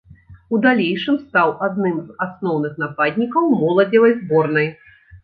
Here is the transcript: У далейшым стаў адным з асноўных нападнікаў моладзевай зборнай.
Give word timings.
У 0.53 0.59
далейшым 0.61 1.19
стаў 1.25 1.51
адным 1.67 1.99
з 2.05 2.15
асноўных 2.27 2.73
нападнікаў 2.85 3.51
моладзевай 3.61 4.17
зборнай. 4.23 4.67